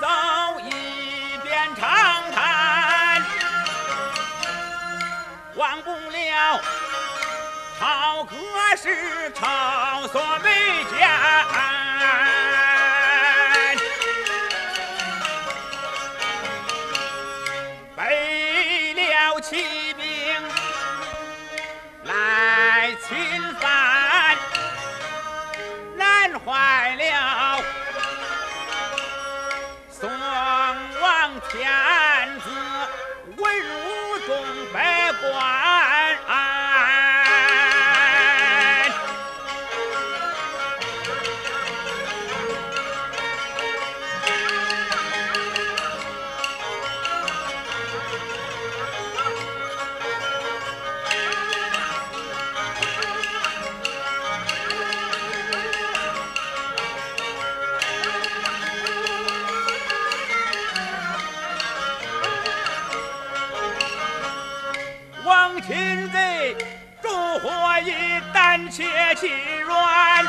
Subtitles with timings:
[0.00, 0.06] 走
[0.60, 3.22] 一边长谈，
[5.56, 6.60] 忘不了
[7.80, 8.36] 朝歌
[8.76, 11.57] 时朝所未见。
[65.28, 66.56] 王擒贼，
[67.02, 67.92] 烛火一
[68.32, 70.24] 胆怯气软，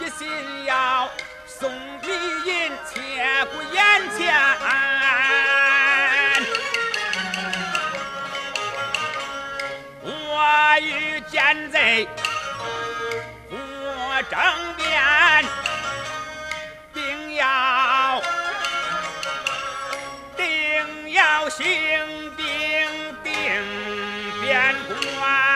[0.00, 0.26] 一心
[0.64, 1.06] 要
[1.46, 2.08] 送礼
[2.46, 4.34] 银，切顾眼前。
[10.02, 12.08] 我与奸贼
[13.50, 13.56] 不
[14.30, 14.40] 争
[14.78, 15.44] 辩，
[16.94, 17.44] 定要
[24.98, 25.49] 边关。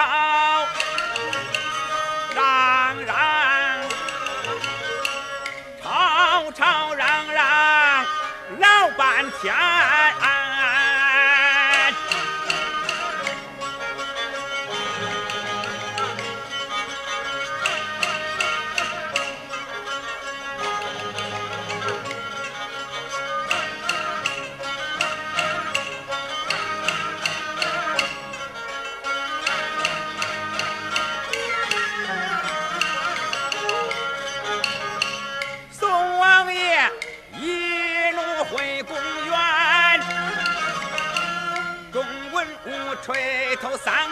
[0.00, 0.06] 吵
[2.34, 3.14] 嚷嚷。
[5.82, 8.04] 吵吵嚷嚷
[8.58, 8.66] 闹
[8.96, 9.54] 半天，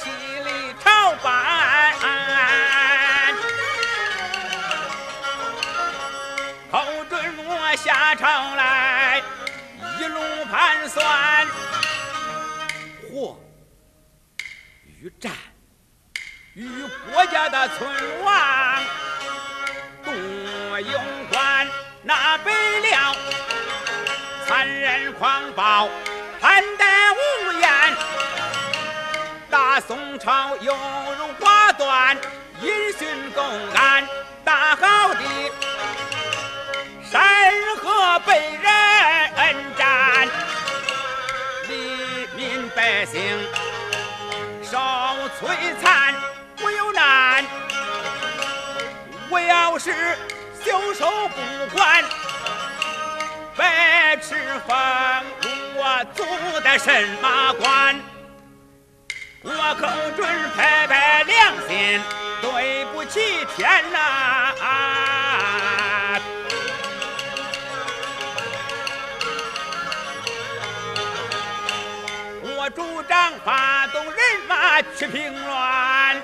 [0.00, 0.10] 头丧气
[0.42, 1.94] 里朝拜。
[6.72, 9.22] 后准我下朝来，
[9.98, 11.46] 一路盘算，
[13.10, 13.38] 祸，
[14.86, 15.32] 与战
[16.54, 16.82] 与
[17.12, 18.84] 国家的存亡。
[20.04, 20.98] 多有
[21.30, 21.66] 关，
[22.02, 23.16] 那北辽
[24.46, 25.88] 残忍狂暴，
[30.10, 30.74] 宋朝犹
[31.16, 32.16] 如花断，
[32.60, 33.44] 音讯公
[33.76, 34.04] 安，
[34.42, 35.20] 大好的
[37.08, 40.28] 山河被人占，
[41.68, 43.22] 黎民百姓
[44.64, 44.78] 受
[45.38, 46.12] 摧残，
[46.60, 47.44] 无有难。
[49.28, 49.92] 我要是
[50.64, 52.04] 袖手不管，
[53.56, 54.34] 白痴
[54.66, 54.76] 风
[55.76, 56.24] 我祖
[56.62, 58.00] 的神马关，
[59.42, 62.00] 我可准拍拍良心，
[62.42, 64.52] 对不起天呐、
[72.42, 74.14] 我主张发动人
[74.46, 76.22] 马去平乱。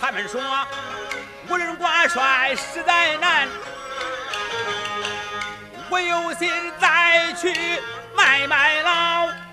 [0.00, 0.40] 他们说
[1.50, 3.46] 无人挂帅实在难，
[5.90, 6.50] 我有心
[6.80, 7.54] 再去
[8.16, 9.49] 卖卖老。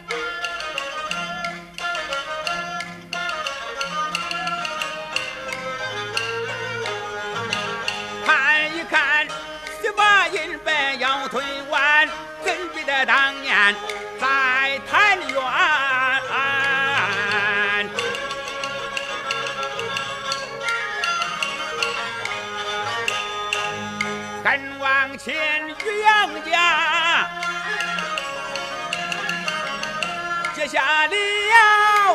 [30.67, 31.15] 下了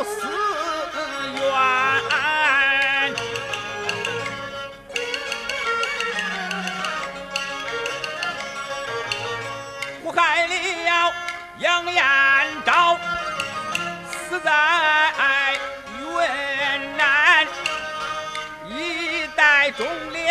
[0.05, 0.21] 私
[1.33, 1.41] 怨，
[10.05, 10.55] 祸害了
[11.61, 12.05] 杨延
[12.67, 12.99] 昭，
[14.29, 14.51] 死在
[15.99, 16.05] 云
[16.99, 17.47] 南，
[18.69, 20.22] 一代忠烈。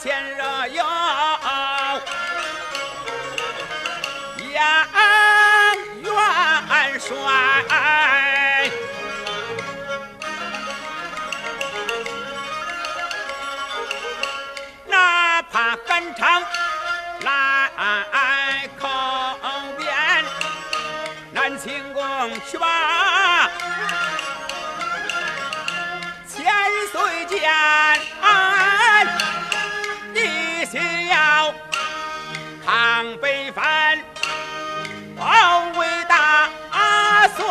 [0.00, 0.84] 前若有
[4.52, 4.54] 杨
[6.02, 6.08] 元
[7.00, 7.08] 帅。
[14.86, 16.42] 哪怕赶场
[17.22, 18.88] 来口
[19.76, 20.24] 边，
[21.32, 23.17] 南清宫去吧，
[32.98, 33.96] 抗北藩，
[35.16, 36.50] 保卫大
[37.28, 37.46] 宋。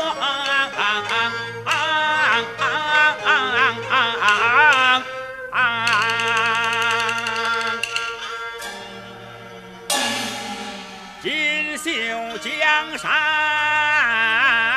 [11.21, 14.76] 锦绣江山。